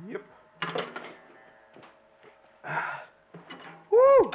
[0.00, 0.22] Yep.
[3.90, 4.30] Woo!